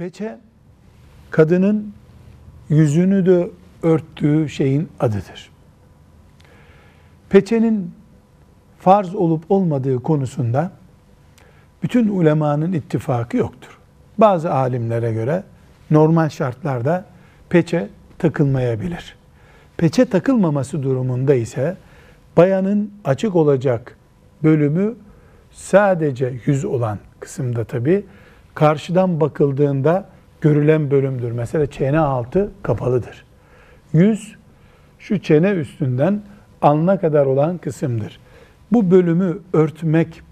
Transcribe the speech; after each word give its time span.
Peçe 0.00 0.38
kadının 1.30 1.92
yüzünü 2.68 3.26
de 3.26 3.50
örttüğü 3.82 4.48
şeyin 4.48 4.88
adıdır. 5.00 5.50
Peçenin 7.28 7.90
farz 8.78 9.14
olup 9.14 9.50
olmadığı 9.50 10.02
konusunda 10.02 10.72
bütün 11.82 12.08
ulemanın 12.08 12.72
ittifakı 12.72 13.36
yoktur. 13.36 13.78
Bazı 14.18 14.52
alimlere 14.52 15.12
göre 15.12 15.42
normal 15.90 16.28
şartlarda 16.28 17.04
peçe 17.48 17.88
takılmayabilir. 18.18 19.16
Peçe 19.76 20.04
takılmaması 20.04 20.82
durumunda 20.82 21.34
ise 21.34 21.76
bayanın 22.36 22.90
açık 23.04 23.36
olacak 23.36 23.96
bölümü 24.42 24.94
sadece 25.52 26.34
yüz 26.46 26.64
olan 26.64 26.98
kısımda 27.20 27.64
tabi 27.64 28.04
karşıdan 28.54 29.20
bakıldığında 29.20 30.08
görülen 30.40 30.90
bölümdür. 30.90 31.32
Mesela 31.32 31.66
çene 31.66 31.98
altı 31.98 32.50
kapalıdır. 32.62 33.24
Yüz 33.92 34.36
şu 34.98 35.18
çene 35.18 35.50
üstünden 35.50 36.22
alna 36.62 37.00
kadar 37.00 37.26
olan 37.26 37.58
kısımdır. 37.58 38.20
Bu 38.72 38.90
bölümü 38.90 39.38
örtmek 39.52 40.22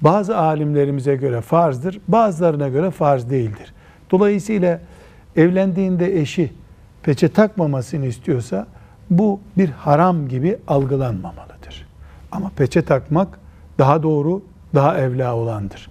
bazı 0.00 0.38
alimlerimize 0.38 1.16
göre 1.16 1.40
farzdır, 1.40 2.00
bazılarına 2.08 2.68
göre 2.68 2.90
farz 2.90 3.30
değildir. 3.30 3.74
Dolayısıyla 4.10 4.80
evlendiğinde 5.36 6.20
eşi 6.20 6.52
peçe 7.02 7.28
takmamasını 7.28 8.06
istiyorsa 8.06 8.66
bu 9.10 9.40
bir 9.58 9.68
haram 9.68 10.28
gibi 10.28 10.58
algılanmamalıdır. 10.68 11.86
Ama 12.32 12.50
peçe 12.56 12.82
takmak 12.82 13.28
daha 13.78 14.02
doğru, 14.02 14.42
daha 14.74 14.98
evla 14.98 15.34
olandır. 15.36 15.90